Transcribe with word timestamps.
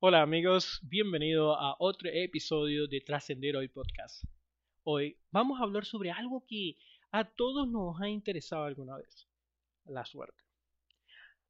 Hola 0.00 0.22
amigos, 0.22 0.78
bienvenido 0.84 1.58
a 1.58 1.74
otro 1.80 2.08
episodio 2.08 2.86
de 2.86 3.00
Trascender 3.00 3.56
Hoy 3.56 3.66
Podcast. 3.66 4.22
Hoy 4.84 5.18
vamos 5.32 5.58
a 5.58 5.64
hablar 5.64 5.86
sobre 5.86 6.12
algo 6.12 6.44
que 6.46 6.76
a 7.10 7.24
todos 7.24 7.66
nos 7.66 8.00
ha 8.00 8.08
interesado 8.08 8.62
alguna 8.62 8.96
vez, 8.96 9.26
la 9.86 10.04
suerte. 10.04 10.40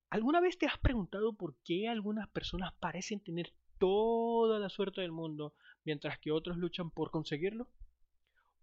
¿Alguna 0.08 0.40
vez 0.40 0.56
te 0.56 0.64
has 0.64 0.78
preguntado 0.78 1.34
por 1.34 1.56
qué 1.62 1.88
algunas 1.88 2.26
personas 2.30 2.72
parecen 2.80 3.20
tener 3.20 3.52
toda 3.78 4.58
la 4.58 4.70
suerte 4.70 5.02
del 5.02 5.12
mundo 5.12 5.52
mientras 5.84 6.18
que 6.18 6.32
otros 6.32 6.56
luchan 6.56 6.90
por 6.90 7.10
conseguirlo? 7.10 7.68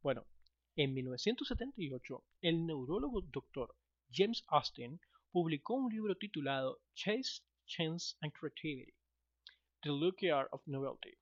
Bueno, 0.02 0.26
en 0.76 0.96
1978, 0.96 2.24
el 2.42 2.66
neurólogo 2.66 3.22
Dr. 3.22 3.76
James 4.12 4.46
Austin 4.48 5.00
publicó 5.32 5.76
un 5.76 5.94
libro 5.94 6.16
titulado 6.18 6.80
Chase, 6.96 7.44
Chance 7.68 8.16
and 8.22 8.34
Creativity, 8.34 8.96
Art 9.86 10.50
of 10.52 10.66
Novelty, 10.66 11.16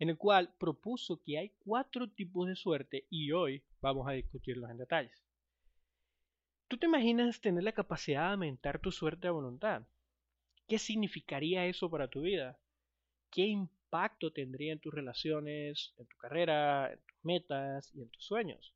en 0.00 0.10
el 0.10 0.18
cual 0.18 0.52
propuso 0.58 1.22
que 1.22 1.38
hay 1.38 1.50
cuatro 1.60 2.10
tipos 2.10 2.48
de 2.48 2.56
suerte 2.56 3.06
y 3.08 3.30
hoy 3.30 3.62
vamos 3.80 4.08
a 4.08 4.12
discutirlos 4.12 4.68
en 4.68 4.78
detalles. 4.78 5.24
¿Tú 6.66 6.76
te 6.76 6.86
imaginas 6.86 7.40
tener 7.40 7.62
la 7.62 7.70
capacidad 7.70 8.26
de 8.26 8.32
aumentar 8.32 8.80
tu 8.80 8.90
suerte 8.90 9.28
a 9.28 9.30
voluntad? 9.30 9.82
¿Qué 10.66 10.78
significaría 10.78 11.66
eso 11.66 11.88
para 11.88 12.08
tu 12.08 12.22
vida? 12.22 12.58
¿Qué 13.30 13.42
impacto 13.42 14.32
tendría 14.32 14.72
en 14.72 14.80
tus 14.80 14.92
relaciones, 14.92 15.94
en 15.96 16.06
tu 16.06 16.16
carrera, 16.16 16.92
en 16.92 16.98
tus 16.98 17.24
metas 17.24 17.94
y 17.94 18.02
en 18.02 18.08
tus 18.08 18.24
sueños? 18.24 18.74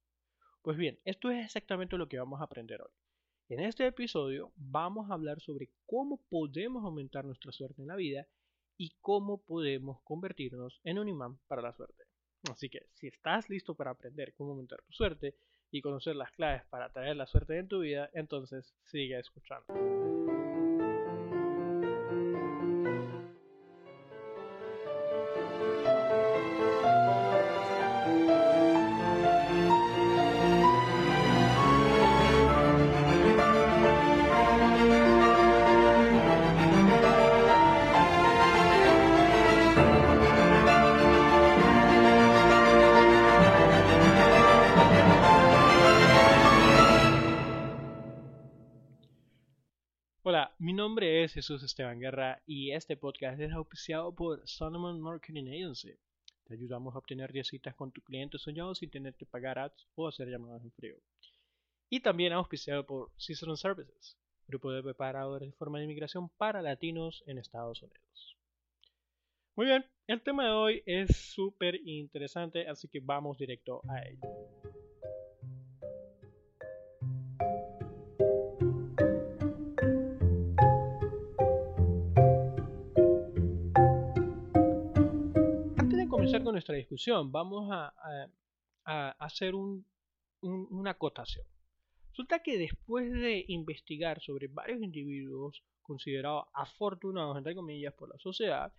Pues 0.62 0.76
bien, 0.76 1.00
esto 1.04 1.30
es 1.30 1.44
exactamente 1.44 1.98
lo 1.98 2.08
que 2.08 2.18
vamos 2.18 2.40
a 2.40 2.44
aprender 2.44 2.82
hoy. 2.82 2.92
En 3.48 3.60
este 3.60 3.84
episodio 3.84 4.52
vamos 4.54 5.10
a 5.10 5.14
hablar 5.14 5.40
sobre 5.40 5.70
cómo 5.86 6.20
podemos 6.28 6.84
aumentar 6.84 7.24
nuestra 7.24 7.50
suerte 7.50 7.82
en 7.82 7.88
la 7.88 7.96
vida 7.96 8.28
y 8.78 8.94
cómo 9.00 9.42
podemos 9.44 10.00
convertirnos 10.04 10.80
en 10.84 10.98
un 10.98 11.08
imán 11.08 11.38
para 11.48 11.60
la 11.60 11.74
suerte. 11.74 12.04
Así 12.50 12.70
que 12.70 12.86
si 12.94 13.08
estás 13.08 13.50
listo 13.50 13.74
para 13.74 13.90
aprender 13.90 14.32
cómo 14.34 14.52
aumentar 14.52 14.80
tu 14.82 14.92
suerte 14.92 15.34
y 15.70 15.82
conocer 15.82 16.16
las 16.16 16.30
claves 16.32 16.64
para 16.70 16.90
traer 16.90 17.16
la 17.16 17.26
suerte 17.26 17.58
en 17.58 17.68
tu 17.68 17.80
vida, 17.80 18.08
entonces 18.14 18.72
sigue 18.84 19.18
escuchando. 19.18 20.17
Mi 50.58 50.72
nombre 50.72 51.22
es 51.22 51.34
Jesús 51.34 51.62
Esteban 51.62 52.00
Guerra 52.00 52.42
y 52.44 52.72
este 52.72 52.96
podcast 52.96 53.40
es 53.40 53.52
auspiciado 53.52 54.12
por 54.12 54.42
Solomon 54.44 55.00
Marketing 55.00 55.46
Agency. 55.46 55.94
Te 56.44 56.54
ayudamos 56.54 56.94
a 56.94 56.98
obtener 56.98 57.32
10 57.32 57.46
citas 57.46 57.76
con 57.76 57.92
tu 57.92 58.00
cliente 58.02 58.38
soñado 58.38 58.74
sin 58.74 58.90
tener 58.90 59.14
que 59.14 59.24
pagar 59.24 59.58
ads 59.60 59.86
o 59.94 60.08
hacer 60.08 60.28
llamadas 60.28 60.64
en 60.64 60.72
frío. 60.72 60.96
Y 61.88 62.00
también 62.00 62.32
auspiciado 62.32 62.84
por 62.84 63.12
Cicerone 63.16 63.56
Services, 63.56 64.16
grupo 64.48 64.72
de 64.72 64.82
preparadores 64.82 65.48
de 65.48 65.56
forma 65.56 65.78
de 65.78 65.84
inmigración 65.84 66.28
para 66.28 66.60
latinos 66.60 67.22
en 67.26 67.38
Estados 67.38 67.80
Unidos. 67.82 68.36
Muy 69.54 69.66
bien, 69.66 69.84
el 70.08 70.20
tema 70.22 70.46
de 70.46 70.50
hoy 70.50 70.82
es 70.86 71.16
súper 71.16 71.76
interesante, 71.86 72.66
así 72.66 72.88
que 72.88 72.98
vamos 73.00 73.38
directo 73.38 73.80
a 73.88 74.02
ello. 74.02 74.20
Comenzar 86.28 86.44
con 86.44 86.52
nuestra 86.52 86.74
discusión, 86.74 87.32
vamos 87.32 87.70
a, 87.72 87.94
hacer 89.18 89.54
una 90.40 90.90
acotación. 90.90 91.46
Resulta 92.10 92.42
que 92.42 92.58
después 92.58 93.10
de 93.12 93.44
investigar 93.48 94.20
sobre 94.20 94.48
varios 94.48 94.82
individuos 94.82 95.62
considerados 95.82 96.44
afortunados, 96.52 97.38
entre 97.38 97.54
comillas, 97.54 97.94
por 97.94 98.10
la 98.10 98.18
sociedad, 98.18 98.72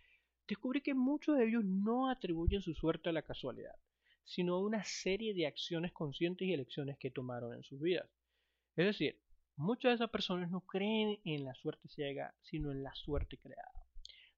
descubrí 0.47 0.81
que 0.81 0.93
muchos 0.93 1.37
de 1.37 1.47
ellos 1.47 1.63
no 1.63 2.09
atribuyen 2.09 2.61
su 2.61 2.73
suerte 2.75 3.09
a 3.09 3.13
la 3.13 3.23
casualidad, 3.23 3.75
sino 4.25 4.55
a 4.55 4.61
una 4.61 4.83
serie 4.83 5.33
de 5.33 5.47
acciones 5.47 5.91
conscientes 5.91 6.47
y 6.47 6.53
elecciones 6.53 6.97
que 6.99 7.09
tomaron 7.11 7.55
en 7.55 7.63
sus 7.63 7.79
vidas. 7.79 8.07
Es 8.75 8.85
decir, 8.85 9.19
muchas 9.55 9.91
de 9.91 9.95
esas 9.95 10.09
personas 10.09 10.51
no 10.51 10.61
creen 10.61 11.19
en 11.23 11.45
la 11.45 11.55
suerte 11.55 11.87
ciega, 11.87 12.35
sino 12.41 12.71
en 12.71 12.83
la 12.83 12.93
suerte 12.93 13.37
creada. 13.37 13.88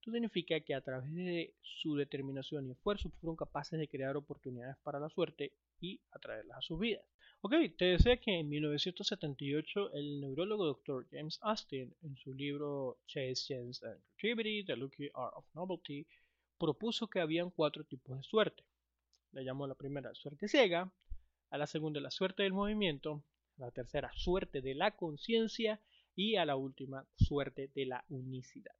Esto 0.01 0.13
significa 0.13 0.59
que 0.62 0.73
a 0.73 0.81
través 0.81 1.13
de 1.13 1.53
su 1.62 1.95
determinación 1.95 2.67
y 2.67 2.72
esfuerzo 2.72 3.12
fueron 3.19 3.35
capaces 3.35 3.78
de 3.78 3.88
crear 3.88 4.17
oportunidades 4.17 4.75
para 4.81 5.00
la 5.00 5.09
suerte 5.09 5.53
y 5.79 6.01
atraerlas 6.09 6.57
a 6.57 6.62
sus 6.63 6.79
vidas. 6.79 7.06
Ok, 7.41 7.53
te 7.78 7.85
decía 7.85 8.17
que 8.17 8.39
en 8.39 8.50
1978 8.50 9.94
el 9.94 10.19
neurólogo 10.19 10.66
Dr. 10.66 11.06
James 11.12 11.38
Austin, 11.44 11.94
en 12.01 12.17
su 12.17 12.34
libro 12.34 12.97
Chase, 13.06 13.35
Chance 13.35 13.85
and 13.85 14.01
Creativity, 14.17 14.66
The 14.66 14.75
Lucky 14.75 15.12
Art 15.13 15.35
of 15.35 15.45
Novelty, 15.53 16.07
propuso 16.57 17.07
que 17.07 17.19
habían 17.19 17.51
cuatro 17.51 17.83
tipos 17.83 18.18
de 18.18 18.23
suerte. 18.23 18.63
Le 19.33 19.44
llamó 19.44 19.68
la 19.68 19.75
primera 19.75 20.16
suerte 20.16 20.47
ciega, 20.47 20.91
a 21.51 21.57
la 21.59 21.68
segunda 21.68 22.01
la 22.01 22.09
suerte 22.09 22.41
del 22.41 22.53
movimiento, 22.53 23.23
a 23.59 23.66
la 23.66 23.72
tercera 23.72 24.12
suerte 24.16 24.62
de 24.62 24.73
la 24.73 24.95
conciencia 24.95 25.79
y 26.16 26.38
a 26.38 26.45
la 26.45 26.56
última 26.56 27.06
suerte 27.18 27.69
de 27.75 27.85
la 27.85 28.03
unicidad. 28.09 28.73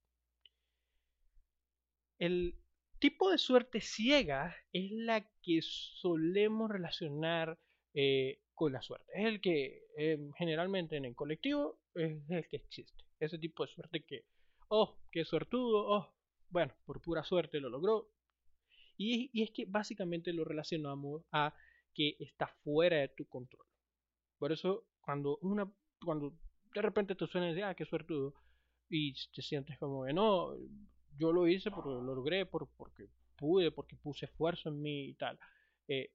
El 2.22 2.54
tipo 3.00 3.32
de 3.32 3.40
suerte 3.40 3.82
ciega 3.82 4.56
es 4.72 4.92
la 4.92 5.22
que 5.42 5.60
solemos 5.64 6.70
relacionar 6.70 7.58
eh, 7.96 8.44
con 8.54 8.74
la 8.74 8.84
suerte. 8.84 9.12
Es 9.16 9.26
el 9.26 9.42
que 9.42 9.88
eh, 9.98 10.20
generalmente 10.38 10.98
en 10.98 11.06
el 11.06 11.16
colectivo 11.16 11.80
es 11.96 12.22
el 12.30 12.48
que 12.48 12.58
existe. 12.58 13.04
Ese 13.20 13.40
tipo 13.40 13.66
de 13.66 13.72
suerte 13.74 14.06
que, 14.06 14.26
oh, 14.68 15.00
qué 15.12 15.26
suertudo, 15.26 15.84
oh, 15.88 16.14
bueno, 16.50 16.76
por 16.86 17.02
pura 17.02 17.24
suerte 17.24 17.60
lo 17.60 17.70
logró. 17.70 18.12
Y, 18.98 19.32
y 19.34 19.42
es 19.42 19.50
que 19.50 19.66
básicamente 19.66 20.32
lo 20.32 20.46
relacionamos 20.46 21.24
a 21.32 21.56
que 21.96 22.18
está 22.20 22.50
fuera 22.64 22.98
de 22.98 23.08
tu 23.08 23.26
control. 23.26 23.66
Por 24.38 24.52
eso 24.52 24.86
cuando 25.02 25.40
una 25.42 25.68
cuando 26.06 26.38
de 26.76 26.82
repente 26.84 27.16
te 27.16 27.26
suena 27.26 27.52
y 27.52 27.62
ah, 27.62 27.74
qué 27.74 27.86
suertudo, 27.86 28.36
y 28.90 29.14
te 29.34 29.42
sientes 29.42 29.80
como 29.80 30.06
no, 30.14 30.56
yo 31.18 31.32
lo 31.32 31.48
hice 31.48 31.72
porque 31.72 31.90
lo 31.90 32.02
logré, 32.02 32.46
por, 32.46 32.70
porque 32.78 33.08
pude, 33.36 33.72
porque 33.72 33.96
puse 33.96 34.26
esfuerzo 34.26 34.70
en 34.70 34.82
mí 34.82 35.10
y 35.10 35.14
tal. 35.16 35.40
Eh, 35.88 36.12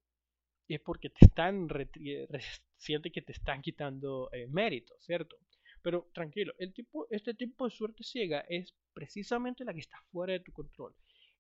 es 0.68 0.80
porque 0.80 1.10
te 1.10 1.24
están, 1.24 1.68
siente 2.76 3.10
que 3.10 3.22
te 3.22 3.32
están 3.32 3.62
quitando 3.62 4.28
eh, 4.32 4.46
mérito, 4.48 4.94
¿cierto? 5.00 5.36
Pero 5.82 6.10
tranquilo, 6.12 6.52
el 6.58 6.72
tipo, 6.72 7.06
este 7.10 7.34
tipo 7.34 7.64
de 7.64 7.70
suerte 7.70 8.02
ciega 8.02 8.40
es 8.48 8.74
precisamente 8.92 9.64
la 9.64 9.72
que 9.72 9.80
está 9.80 10.02
fuera 10.10 10.32
de 10.32 10.40
tu 10.40 10.52
control 10.52 10.94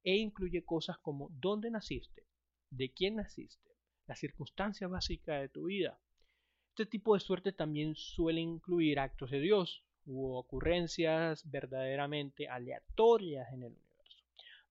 e 0.04 0.16
incluye 0.16 0.64
cosas 0.64 0.98
como 0.98 1.28
dónde 1.32 1.70
naciste, 1.70 2.26
de 2.70 2.92
quién 2.92 3.16
naciste, 3.16 3.70
la 4.06 4.14
circunstancia 4.14 4.86
básica 4.86 5.40
de 5.40 5.48
tu 5.48 5.64
vida. 5.64 6.00
Este 6.70 6.86
tipo 6.86 7.14
de 7.14 7.20
suerte 7.20 7.52
también 7.52 7.96
suele 7.96 8.40
incluir 8.40 9.00
actos 9.00 9.30
de 9.30 9.40
Dios, 9.40 9.84
u 10.06 10.34
ocurrencias 10.36 11.48
verdaderamente 11.50 12.48
aleatorias 12.48 13.52
en 13.52 13.64
el 13.64 13.72
universo. 13.72 14.16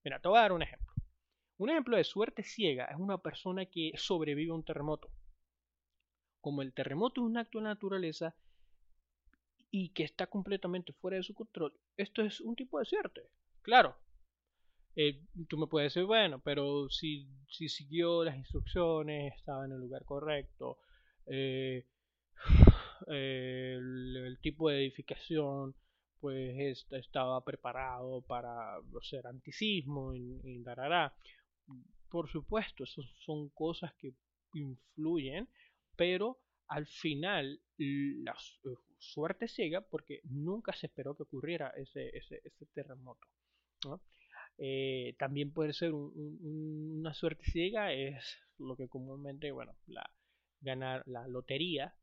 Mira, 0.03 0.19
te 0.19 0.27
voy 0.27 0.37
a 0.37 0.41
dar 0.41 0.53
un 0.53 0.61
ejemplo. 0.61 0.93
Un 1.57 1.69
ejemplo 1.69 1.97
de 1.97 2.03
suerte 2.03 2.43
ciega 2.43 2.85
es 2.85 2.97
una 2.97 3.17
persona 3.17 3.65
que 3.65 3.91
sobrevive 3.95 4.51
a 4.51 4.55
un 4.55 4.63
terremoto. 4.63 5.09
Como 6.41 6.61
el 6.61 6.73
terremoto 6.73 7.21
es 7.21 7.27
un 7.27 7.37
acto 7.37 7.59
de 7.59 7.65
naturaleza 7.65 8.35
y 9.71 9.89
que 9.89 10.03
está 10.03 10.27
completamente 10.27 10.93
fuera 10.93 11.17
de 11.17 11.23
su 11.23 11.33
control, 11.33 11.73
esto 11.97 12.21
es 12.21 12.39
un 12.41 12.55
tipo 12.55 12.79
de 12.79 12.85
suerte. 12.85 13.21
Claro, 13.61 13.97
eh, 14.95 15.21
tú 15.49 15.57
me 15.57 15.67
puedes 15.67 15.93
decir, 15.93 16.05
bueno, 16.05 16.39
pero 16.39 16.89
si, 16.89 17.27
si 17.49 17.67
siguió 17.67 18.23
las 18.23 18.37
instrucciones, 18.37 19.33
estaba 19.35 19.65
en 19.65 19.73
el 19.73 19.79
lugar 19.79 20.05
correcto, 20.05 20.77
eh, 21.25 21.85
el, 23.07 24.37
tipo 24.41 24.69
de 24.69 24.79
edificación 24.79 25.75
pues 26.19 26.85
estaba 26.91 27.43
preparado 27.43 28.21
para 28.21 28.79
ser 29.01 29.27
anticismo 29.27 30.15
y, 30.15 30.39
y. 30.43 30.63
Por 32.09 32.29
supuesto, 32.29 32.85
son 32.85 33.49
cosas 33.49 33.93
que 33.95 34.13
influyen, 34.53 35.47
pero 35.95 36.39
al 36.67 36.87
final 36.87 37.59
la 37.77 38.31
eh, 38.31 38.75
suerte 38.97 39.47
ciega 39.47 39.81
porque 39.81 40.21
nunca 40.23 40.73
se 40.73 40.87
esperó 40.87 41.15
que 41.15 41.23
ocurriera 41.23 41.69
ese, 41.75 42.09
ese, 42.17 42.41
terremoto. 42.73 43.27
Eh, 44.57 45.15
también 45.19 45.51
puede 45.51 45.73
ser 45.73 45.93
una 45.93 47.13
suerte 47.13 47.43
ciega, 47.51 47.93
es 47.93 48.23
lo 48.57 48.75
que 48.75 48.87
comúnmente, 48.87 49.51
bueno, 49.51 49.75
ganar 50.61 51.03
la 51.05 51.27
lotería. 51.27 51.93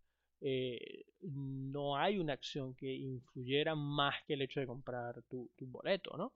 Eh, 0.45 1.05
no 1.21 1.97
hay 1.97 2.19
una 2.19 2.33
acción 2.33 2.75
que 2.75 2.93
influyera 2.93 3.77
más 3.77 4.17
que 4.27 4.35
el 4.35 4.43
hecho 4.43 4.59
de 4.59 4.67
comprar 4.67 5.23
tu, 5.31 5.49
boleto, 5.61 6.17
¿no? 6.17 6.33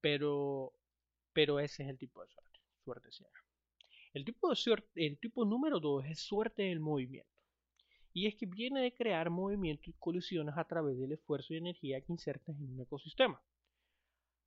Pero, 0.00 0.72
pero 1.32 1.60
ese 1.60 1.84
es 1.84 1.88
el 1.90 1.98
tipo 1.98 2.22
de 2.22 2.28
suerte, 2.28 2.60
suerte 2.84 3.12
ciega. 3.12 3.44
El 4.14 4.24
tipo, 4.24 4.50
de 4.50 4.56
suerte, 4.56 5.06
el 5.06 5.18
tipo 5.18 5.44
número 5.44 5.78
2 5.78 6.06
es 6.06 6.20
suerte 6.20 6.64
del 6.64 6.80
movimiento. 6.80 7.30
Y 8.12 8.26
es 8.26 8.34
que 8.34 8.46
viene 8.46 8.80
de 8.80 8.94
crear 8.94 9.30
movimiento 9.30 9.90
y 9.90 9.92
colisiones 9.94 10.56
a 10.56 10.64
través 10.64 10.98
del 10.98 11.12
esfuerzo 11.12 11.54
y 11.54 11.58
energía 11.58 12.00
que 12.00 12.12
insertas 12.12 12.56
en 12.56 12.70
un 12.70 12.80
ecosistema. 12.80 13.40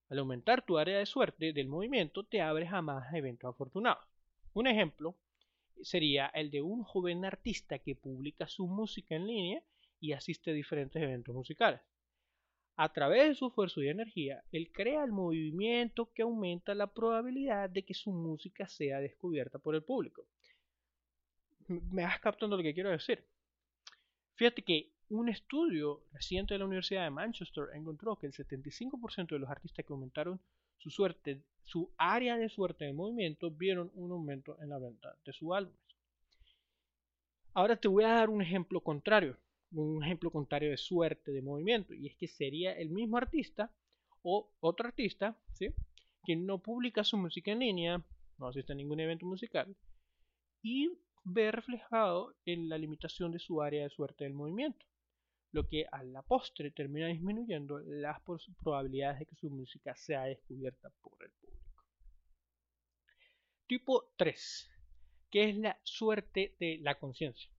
Al 0.10 0.20
aumentar 0.20 0.66
tu 0.66 0.78
área 0.78 0.98
de 0.98 1.06
suerte 1.06 1.54
del 1.54 1.68
movimiento, 1.68 2.24
te 2.24 2.42
abres 2.42 2.72
a 2.72 2.82
más 2.82 3.14
eventos 3.14 3.50
afortunados. 3.50 4.06
Un 4.54 4.68
ejemplo 4.68 5.16
sería 5.82 6.28
el 6.28 6.52
de 6.52 6.62
un 6.62 6.84
joven 6.84 7.26
artista 7.26 7.80
que 7.80 7.96
publica 7.96 8.48
su 8.48 8.68
música 8.68 9.16
en 9.16 9.28
línea 9.28 9.64
y 10.00 10.14
asiste 10.14 10.52
a 10.52 10.54
diferentes 10.54 11.02
eventos 11.02 11.34
musicales. 11.34 11.82
A 12.76 12.94
través 12.94 13.30
de 13.30 13.36
su 13.36 13.48
esfuerzo 13.48 13.82
y 13.82 13.90
energía, 13.90 14.44
él 14.52 14.72
crea 14.72 15.04
el 15.04 15.12
movimiento 15.12 16.12
que 16.14 16.22
aumenta 16.22 16.76
la 16.76 16.94
probabilidad 16.94 17.70
de 17.70 17.84
que 17.84 17.96
su 17.96 18.12
música 18.12 18.68
sea 18.68 19.00
descubierta 19.00 19.58
por 19.58 19.74
el 19.74 19.84
público. 19.84 20.28
¿Me 21.68 22.04
vas 22.04 22.20
captando 22.20 22.56
lo 22.56 22.64
que 22.64 22.76
quiero 22.76 22.92
decir? 22.92 23.26
Fíjate 24.36 24.62
que 24.62 24.92
un 25.10 25.28
estudio 25.30 26.04
reciente 26.12 26.54
de 26.54 26.60
la 26.60 26.66
Universidad 26.66 27.04
de 27.04 27.10
Manchester 27.10 27.70
encontró 27.74 28.16
que 28.18 28.28
el 28.28 28.34
75% 28.34 29.28
de 29.30 29.40
los 29.40 29.50
artistas 29.50 29.84
que 29.84 29.94
aumentaron 29.94 30.40
su 30.78 30.90
suerte, 30.90 31.42
su 31.64 31.92
área 31.98 32.38
de 32.38 32.50
suerte 32.50 32.86
de 32.86 32.94
movimiento, 32.94 33.52
vieron 33.52 33.92
un 33.96 34.12
aumento 34.12 34.58
en 34.62 34.70
la 34.70 34.80
venta 34.80 35.16
de 35.26 35.34
sus 35.34 35.54
álbumes. 35.54 35.80
Ahora 37.54 37.76
te 37.76 37.88
voy 37.88 38.04
a 38.04 38.10
dar 38.10 38.30
un 38.30 38.42
ejemplo 38.42 38.82
contrario, 38.82 39.38
un 39.72 40.04
ejemplo 40.04 40.32
contrario 40.32 40.70
de 40.70 40.78
suerte 40.78 41.32
de 41.32 41.42
movimiento, 41.42 41.94
y 41.94 42.08
es 42.08 42.16
que 42.16 42.28
sería 42.28 42.74
el 42.74 42.90
mismo 42.90 43.18
artista 43.18 43.72
o 44.22 44.50
otro 44.60 44.88
artista, 44.88 45.36
¿sí? 45.54 45.74
que 46.24 46.36
no 46.36 46.60
publica 46.60 47.04
su 47.04 47.18
música 47.18 47.52
en 47.52 47.60
línea, 47.60 48.04
no 48.38 48.48
asiste 48.48 48.74
a 48.74 48.76
ningún 48.76 49.00
evento 49.00 49.26
musical, 49.26 49.76
y 50.62 50.92
ve 51.24 51.52
reflejado 51.52 52.36
en 52.46 52.70
la 52.70 52.78
limitación 52.78 53.32
de 53.32 53.40
su 53.40 53.62
área 53.62 53.84
de 53.84 53.90
suerte 53.90 54.24
del 54.24 54.34
movimiento 54.34 54.86
lo 55.58 55.68
que 55.68 55.88
a 55.92 56.04
la 56.04 56.22
postre 56.22 56.70
termina 56.70 57.08
disminuyendo 57.08 57.80
las 57.80 58.22
probabilidades 58.62 59.18
de 59.18 59.26
que 59.26 59.36
su 59.38 59.50
música 59.50 59.96
sea 59.96 60.26
descubierta 60.26 60.92
por 61.02 61.18
el 61.24 61.32
público. 61.32 61.84
Tipo 63.66 64.14
3, 64.18 64.70
que 65.32 65.50
es 65.50 65.58
la 65.58 65.80
suerte 65.82 66.56
de 66.60 66.78
la 66.80 67.00
conciencia. 67.00 67.50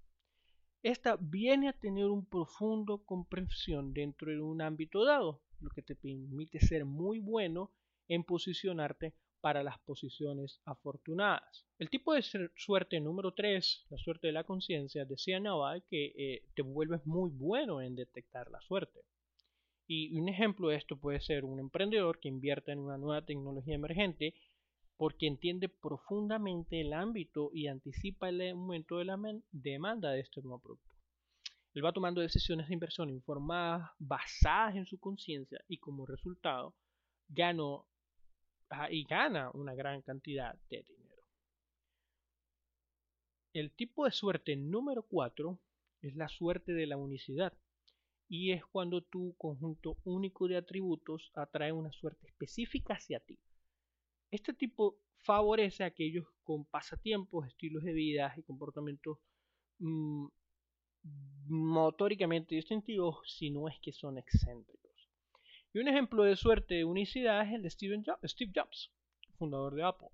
Esta 0.80 1.16
viene 1.20 1.68
a 1.68 1.72
tener 1.72 2.04
un 2.04 2.24
profundo 2.24 3.04
comprensión 3.04 3.92
dentro 3.92 4.30
de 4.30 4.40
un 4.40 4.62
ámbito 4.62 5.04
dado, 5.04 5.42
lo 5.58 5.68
que 5.70 5.82
te 5.82 5.96
permite 5.96 6.60
ser 6.60 6.84
muy 6.84 7.18
bueno 7.18 7.72
en 8.06 8.22
posicionarte 8.22 9.16
para 9.40 9.62
las 9.62 9.78
posiciones 9.80 10.60
afortunadas. 10.64 11.66
El 11.78 11.90
tipo 11.90 12.12
de 12.12 12.22
suerte 12.56 13.00
número 13.00 13.32
3, 13.32 13.86
la 13.90 13.98
suerte 13.98 14.28
de 14.28 14.32
la 14.32 14.44
conciencia, 14.44 15.04
decía 15.04 15.40
Naval 15.40 15.84
que 15.88 16.12
eh, 16.16 16.42
te 16.54 16.62
vuelves 16.62 17.04
muy 17.06 17.30
bueno 17.30 17.80
en 17.80 17.94
detectar 17.94 18.50
la 18.50 18.60
suerte. 18.60 19.00
Y 19.86 20.18
un 20.18 20.28
ejemplo 20.28 20.68
de 20.68 20.76
esto 20.76 20.96
puede 20.96 21.20
ser 21.20 21.44
un 21.44 21.60
emprendedor 21.60 22.20
que 22.20 22.28
invierta 22.28 22.72
en 22.72 22.80
una 22.80 22.98
nueva 22.98 23.24
tecnología 23.24 23.74
emergente 23.74 24.34
porque 24.98 25.26
entiende 25.26 25.68
profundamente 25.68 26.80
el 26.80 26.92
ámbito 26.92 27.50
y 27.54 27.68
anticipa 27.68 28.28
el 28.28 28.50
aumento 28.50 28.98
de 28.98 29.04
la 29.04 29.16
demanda 29.52 30.10
de 30.10 30.20
este 30.20 30.42
nuevo 30.42 30.58
producto. 30.58 30.88
Él 31.74 31.84
va 31.84 31.92
tomando 31.92 32.20
decisiones 32.20 32.66
de 32.66 32.74
inversión 32.74 33.08
informadas, 33.08 33.90
basadas 33.98 34.74
en 34.74 34.86
su 34.86 34.98
conciencia 34.98 35.64
y 35.68 35.78
como 35.78 36.04
resultado 36.04 36.74
ganó 37.28 37.86
y 38.90 39.04
gana 39.04 39.50
una 39.54 39.74
gran 39.74 40.02
cantidad 40.02 40.54
de 40.70 40.82
dinero. 40.82 41.22
El 43.52 43.72
tipo 43.72 44.04
de 44.04 44.12
suerte 44.12 44.56
número 44.56 45.02
4 45.02 45.58
es 46.02 46.14
la 46.14 46.28
suerte 46.28 46.72
de 46.72 46.86
la 46.86 46.96
unicidad 46.96 47.52
y 48.28 48.52
es 48.52 48.64
cuando 48.64 49.02
tu 49.02 49.34
conjunto 49.38 49.96
único 50.04 50.48
de 50.48 50.56
atributos 50.56 51.30
atrae 51.34 51.72
una 51.72 51.92
suerte 51.92 52.26
específica 52.26 52.94
hacia 52.94 53.20
ti. 53.20 53.38
Este 54.30 54.52
tipo 54.52 54.98
favorece 55.16 55.82
a 55.82 55.86
aquellos 55.86 56.26
con 56.44 56.66
pasatiempos, 56.66 57.46
estilos 57.46 57.82
de 57.84 57.92
vida 57.94 58.34
y 58.36 58.42
comportamientos 58.42 59.18
mm, 59.78 60.26
motóricamente 61.48 62.54
distintivos, 62.54 63.18
si 63.26 63.50
no 63.50 63.68
es 63.68 63.78
que 63.80 63.92
son 63.92 64.18
excéntricos. 64.18 64.87
Y 65.72 65.80
un 65.80 65.88
ejemplo 65.88 66.24
de 66.24 66.36
suerte 66.36 66.76
de 66.76 66.84
unicidad 66.84 67.46
es 67.46 67.52
el 67.52 67.62
de 67.62 67.70
Steve 67.70 68.02
Jobs, 68.54 68.90
fundador 69.36 69.74
de 69.74 69.82
Apple. 69.82 70.08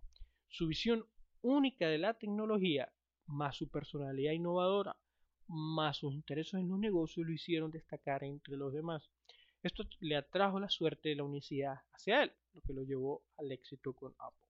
Su 0.49 0.67
visión 0.67 1.06
única 1.43 1.87
de 1.87 1.99
la 1.99 2.15
tecnología, 2.15 2.93
más 3.27 3.56
su 3.56 3.69
personalidad 3.69 4.33
innovadora, 4.33 4.97
más 5.47 5.99
sus 5.99 6.12
intereses 6.12 6.55
en 6.55 6.69
los 6.69 6.79
negocios, 6.79 7.27
lo 7.27 7.33
hicieron 7.33 7.71
destacar 7.71 8.25
entre 8.25 8.56
los 8.56 8.73
demás. 8.73 9.09
Esto 9.62 9.85
le 10.01 10.17
atrajo 10.17 10.59
la 10.59 10.69
suerte 10.69 11.11
de 11.11 11.17
la 11.17 11.25
unicidad 11.25 11.83
hacia 11.93 12.25
él, 12.25 12.33
lo 12.53 12.61
que 12.62 12.73
lo 12.73 12.83
llevó 12.83 13.23
al 13.39 13.53
éxito 13.53 13.93
con 13.93 14.12
Apple. 14.19 14.49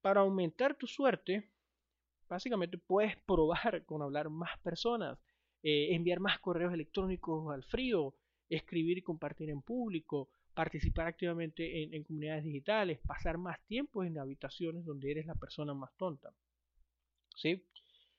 Para 0.00 0.22
aumentar 0.22 0.76
tu 0.76 0.86
suerte, 0.86 1.50
básicamente 2.26 2.78
puedes 2.78 3.16
probar 3.18 3.84
con 3.84 4.00
hablar 4.00 4.30
más 4.30 4.58
personas, 4.60 5.18
eh, 5.62 5.94
enviar 5.94 6.20
más 6.20 6.40
correos 6.40 6.72
electrónicos 6.72 7.52
al 7.52 7.62
frío, 7.64 8.14
escribir 8.56 8.98
y 8.98 9.02
compartir 9.02 9.50
en 9.50 9.62
público, 9.62 10.30
participar 10.54 11.06
activamente 11.06 11.82
en, 11.82 12.02
comunidades 12.04 12.44
digitales, 12.44 12.98
pasar 13.06 13.38
más 13.38 13.58
tiempo 13.66 14.04
en 14.04 14.18
habitaciones 14.18 14.84
donde 14.84 15.10
eres 15.10 15.26
la 15.26 15.34
persona 15.34 15.74
más 15.74 15.90
tonta. 15.96 16.34
¿Sí? 17.34 17.64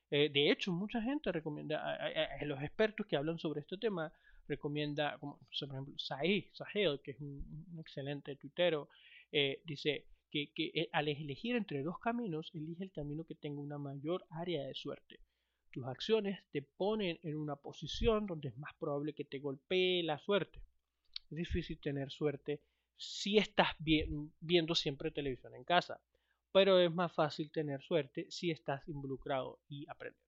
Eh, 0.10 0.30
de 0.30 0.52
hecho, 0.52 0.72
mucha 0.72 1.02
gente 1.02 1.32
recomienda, 1.32 1.96
a, 1.96 2.46
los 2.46 2.62
expertos 2.62 3.06
que 3.06 3.16
hablan 3.16 3.38
sobre 3.38 3.62
este 3.62 3.78
tema, 3.78 4.12
recomienda, 4.48 5.18
como 5.20 5.38
por 5.38 5.70
ejemplo, 5.70 5.94
Sahih, 5.98 6.50
Sahel, 6.54 7.00
que 7.04 7.12
es 7.12 7.20
un, 7.20 7.78
excelente 7.80 8.36
tuitero, 8.36 8.90
eh, 9.32 9.62
dice 9.66 10.08
que, 10.30 10.52
que 10.54 10.72
eh, 10.74 10.90
al 10.92 11.08
elegir 11.08 11.56
entre 11.56 11.84
dos 11.84 12.00
caminos, 12.00 12.52
elige 12.54 12.84
el 12.84 12.92
camino 12.92 13.24
que 13.24 13.36
tenga 13.36 13.62
una 13.62 13.78
mayor 13.78 14.25
área 14.30 14.63
de 14.63 14.74
suerte 14.74 15.20
tus 15.74 15.86
acciones 15.88 16.39
te 16.51 16.62
ponen 16.62 17.20
en 17.24 17.36
una 17.36 17.56
posición 17.56 18.27
donde 18.27 18.50
es 18.50 18.58
más 18.58 18.74
probable 18.75 19.13
que 19.13 19.25
te 19.25 19.39
golpee 19.39 20.03
la 20.03 20.20
suerte. 20.20 20.62
Es 21.32 21.38
difícil 21.38 21.80
tener 21.80 22.12
suerte 22.12 22.62
si 22.96 23.39
estás 23.39 23.75
viendo 23.80 24.75
siempre 24.75 25.10
televisión 25.12 25.56
en 25.56 25.63
casa, 25.63 26.00
pero 26.51 26.80
es 26.80 26.94
más 26.94 27.12
fácil 27.12 27.51
tener 27.51 27.82
suerte 27.82 28.27
si 28.30 28.51
estás 28.51 28.88
involucrado 28.88 29.60
y 29.68 29.86
aprendiendo. 29.89 30.24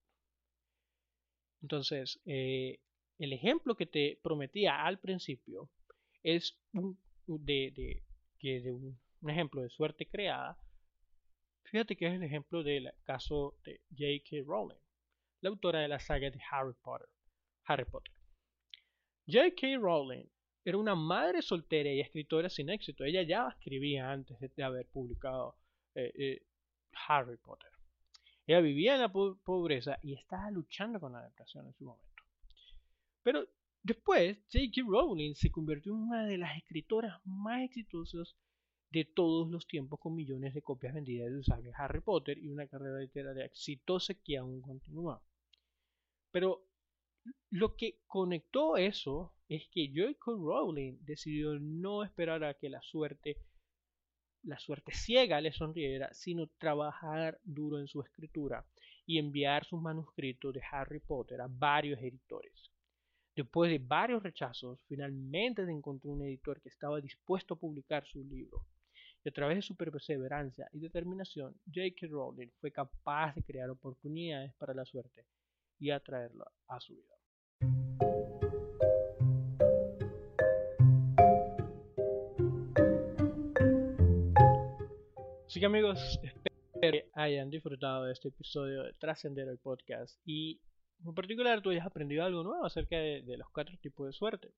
Entonces, 1.62 2.20
eh, 2.26 2.80
el 3.18 3.32
ejemplo 3.32 3.76
que 3.76 3.86
te 3.86 4.18
prometía 4.20 4.84
al 4.84 4.98
principio 4.98 5.70
es 6.24 6.58
un, 6.72 6.98
de, 7.26 8.02
un 9.20 9.30
ejemplo 9.30 9.62
de 9.62 9.70
suerte 9.70 10.06
creada. 10.06 10.58
Fíjate 11.62 11.96
que 11.96 12.08
es 12.08 12.14
el 12.14 12.24
ejemplo 12.24 12.64
del 12.64 12.92
caso 13.04 13.54
de 13.64 13.80
J.K. 13.96 14.44
Rowling 14.44 14.85
la 15.40 15.50
autora 15.50 15.80
de 15.80 15.88
la 15.88 15.98
saga 15.98 16.30
de 16.30 16.40
Harry 16.50 16.74
Potter. 16.82 17.08
Harry 17.64 17.84
Potter. 17.84 18.12
J.K. 19.26 19.78
Rowling 19.78 20.24
era 20.64 20.78
una 20.78 20.94
madre 20.94 21.42
soltera 21.42 21.92
y 21.92 22.00
escritora 22.00 22.48
sin 22.48 22.70
éxito. 22.70 23.04
Ella 23.04 23.22
ya 23.22 23.48
escribía 23.48 24.10
antes 24.10 24.38
de, 24.40 24.62
haber 24.62 24.86
publicado 24.86 25.56
eh, 25.94 26.12
eh, 26.14 26.42
Harry 27.08 27.36
Potter. 27.36 27.70
Ella 28.46 28.60
vivía 28.60 28.94
en 28.94 29.00
la 29.00 29.12
pobreza 29.12 29.98
y 30.02 30.14
estaba 30.14 30.50
luchando 30.50 31.00
con 31.00 31.12
la 31.12 31.22
depresión 31.22 31.66
en 31.66 31.74
su 31.74 31.84
momento. 31.84 32.22
Pero 33.22 33.46
después, 33.82 34.38
J.K. 34.52 34.82
Rowling 34.86 35.34
se 35.34 35.50
convirtió 35.50 35.92
en 35.92 36.02
una 36.02 36.26
de 36.26 36.38
las 36.38 36.56
escritoras 36.56 37.20
más 37.24 37.62
exitosas 37.62 38.36
de 38.96 39.04
todos 39.04 39.50
los 39.50 39.66
tiempos 39.66 40.00
con 40.00 40.14
millones 40.14 40.54
de 40.54 40.62
copias 40.62 40.94
vendidas 40.94 41.30
de 41.62 41.72
Harry 41.76 42.00
Potter 42.00 42.38
y 42.38 42.48
una 42.48 42.66
carrera 42.66 42.98
literaria 42.98 43.44
exitosa 43.44 44.14
que 44.14 44.38
aún 44.38 44.62
continúa. 44.62 45.22
Pero 46.30 46.66
lo 47.50 47.76
que 47.76 47.98
conectó 48.06 48.78
eso 48.78 49.34
es 49.50 49.68
que 49.68 49.92
J.K. 49.94 50.30
Rowling 50.30 50.96
decidió 51.04 51.58
no 51.58 52.04
esperar 52.04 52.42
a 52.42 52.54
que 52.54 52.70
la 52.70 52.80
suerte, 52.80 53.36
la 54.44 54.58
suerte 54.58 54.92
ciega 54.94 55.42
le 55.42 55.52
sonriera, 55.52 56.08
sino 56.14 56.46
trabajar 56.56 57.38
duro 57.44 57.78
en 57.78 57.88
su 57.88 58.00
escritura 58.00 58.64
y 59.04 59.18
enviar 59.18 59.66
sus 59.66 59.78
manuscritos 59.78 60.54
de 60.54 60.62
Harry 60.72 61.00
Potter 61.00 61.42
a 61.42 61.48
varios 61.50 62.00
editores. 62.00 62.70
Después 63.34 63.70
de 63.70 63.78
varios 63.78 64.22
rechazos, 64.22 64.80
finalmente 64.88 65.66
se 65.66 65.72
encontró 65.72 66.12
un 66.12 66.22
editor 66.22 66.62
que 66.62 66.70
estaba 66.70 66.98
dispuesto 66.98 67.52
a 67.52 67.58
publicar 67.58 68.06
su 68.06 68.24
libro. 68.24 68.64
Y 69.26 69.28
a 69.28 69.32
través 69.32 69.56
de 69.56 69.62
su 69.62 69.74
perseverancia 69.74 70.68
y 70.72 70.78
determinación, 70.78 71.52
J.K. 71.66 72.06
Rowling 72.06 72.46
fue 72.60 72.70
capaz 72.70 73.34
de 73.34 73.42
crear 73.42 73.68
oportunidades 73.70 74.54
para 74.54 74.72
la 74.72 74.84
suerte 74.84 75.26
y 75.80 75.90
atraerla 75.90 76.48
a 76.68 76.78
su 76.78 76.94
vida. 76.94 77.12
Así 85.44 85.58
que 85.58 85.66
amigos, 85.66 86.20
espero 86.22 86.92
que 86.92 87.10
hayan 87.14 87.50
disfrutado 87.50 88.04
de 88.04 88.12
este 88.12 88.28
episodio 88.28 88.84
de 88.84 88.92
Trascender 88.92 89.48
el 89.48 89.58
Podcast 89.58 90.20
y 90.24 90.60
en 91.04 91.14
particular 91.16 91.62
tú 91.62 91.70
hayas 91.70 91.84
aprendido 91.84 92.24
algo 92.24 92.44
nuevo 92.44 92.64
acerca 92.64 92.96
de, 92.96 93.36
los 93.36 93.50
cuatro 93.50 93.76
tipos 93.78 94.06
de 94.06 94.12
suerte. 94.12 94.52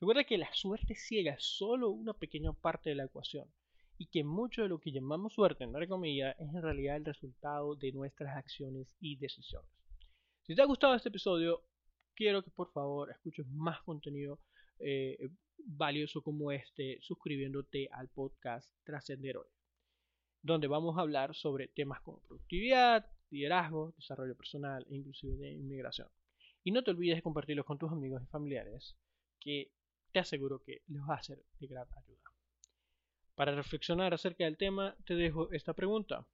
Recuerda 0.00 0.22
que 0.22 0.38
la 0.38 0.54
suerte 0.54 0.94
ciega 0.94 1.32
es 1.32 1.42
solo 1.42 1.90
una 1.90 2.12
pequeña 2.12 2.52
parte 2.52 2.90
de 2.90 2.94
la 2.94 3.06
ecuación 3.06 3.50
y 3.98 4.06
que 4.06 4.24
mucho 4.24 4.62
de 4.62 4.68
lo 4.68 4.78
que 4.78 4.92
llamamos 4.92 5.32
suerte, 5.32 5.64
en 5.64 5.88
comillas, 5.88 6.36
es 6.38 6.48
en 6.48 6.62
realidad 6.62 6.96
el 6.96 7.04
resultado 7.04 7.74
de 7.76 7.92
nuestras 7.92 8.36
acciones 8.36 8.88
y 9.00 9.16
decisiones. 9.16 9.70
Si 10.42 10.54
te 10.54 10.62
ha 10.62 10.66
gustado 10.66 10.94
este 10.94 11.08
episodio, 11.08 11.62
quiero 12.14 12.42
que 12.42 12.50
por 12.50 12.72
favor 12.72 13.10
escuches 13.10 13.46
más 13.48 13.80
contenido 13.82 14.38
eh, 14.78 15.30
valioso 15.58 16.22
como 16.22 16.52
este 16.52 16.98
suscribiéndote 17.00 17.88
al 17.92 18.08
podcast 18.08 18.70
Trascender 18.84 19.38
Hoy, 19.38 19.48
donde 20.42 20.66
vamos 20.66 20.96
a 20.96 21.00
hablar 21.00 21.34
sobre 21.34 21.68
temas 21.68 22.00
como 22.02 22.20
productividad, 22.20 23.06
liderazgo, 23.30 23.94
desarrollo 23.96 24.36
personal 24.36 24.86
e 24.88 24.96
inclusive 24.96 25.36
de 25.36 25.52
inmigración. 25.52 26.08
Y 26.62 26.72
no 26.72 26.82
te 26.82 26.90
olvides 26.90 27.16
de 27.16 27.22
compartirlo 27.22 27.64
con 27.64 27.78
tus 27.78 27.90
amigos 27.90 28.22
y 28.22 28.26
familiares, 28.26 28.96
que 29.40 29.72
te 30.12 30.20
aseguro 30.20 30.62
que 30.62 30.82
les 30.88 31.02
va 31.02 31.14
a 31.14 31.22
ser 31.22 31.42
de 31.60 31.66
gran 31.66 31.86
ayuda. 31.96 32.25
Para 33.36 33.54
reflexionar 33.54 34.14
acerca 34.14 34.44
del 34.44 34.56
tema, 34.56 34.96
te 35.04 35.14
dejo 35.14 35.52
esta 35.52 35.74
pregunta. 35.74 36.26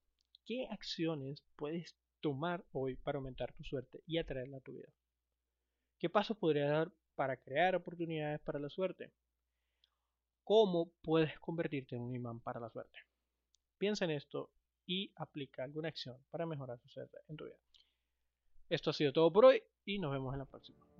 ¿Qué 0.47 0.69
acciones 0.71 1.43
puedes 1.57 1.97
tomar 2.21 2.65
hoy 2.71 2.95
para 2.95 3.19
aumentar 3.19 3.53
tu 3.55 3.65
suerte 3.65 4.05
y 4.07 4.19
atraerla 4.19 4.59
a 4.59 4.61
tu 4.61 4.73
vida? 4.73 4.89
¿Qué 5.99 6.09
pasos 6.09 6.37
podrías 6.37 6.71
dar 6.71 6.93
para 7.17 7.37
crear 7.37 7.75
oportunidades 7.75 8.41
para 8.43 8.61
la 8.61 8.69
suerte? 8.69 9.13
¿Cómo 10.45 10.93
puedes 11.03 11.37
convertirte 11.41 11.97
en 11.97 12.03
un 12.03 12.15
imán 12.15 12.41
para 12.41 12.61
la 12.61 12.71
suerte? 12.71 13.01
Piensa 13.79 14.05
en 14.05 14.13
esto 14.13 14.53
y 14.87 15.13
aplica 15.17 15.65
alguna 15.65 15.89
acción 15.89 16.25
para 16.31 16.47
mejorar 16.47 16.79
tu 16.79 16.89
suerte 16.89 17.19
en 17.27 17.37
tu 17.37 17.47
vida. 17.47 17.59
Esto 18.69 18.91
ha 18.91 18.93
sido 18.93 19.13
todo 19.13 19.33
por 19.33 19.47
hoy 19.47 19.61
y 19.85 19.99
nos 19.99 20.13
vemos 20.13 20.33
en 20.35 20.39
la 20.39 20.47
próxima. 20.47 20.92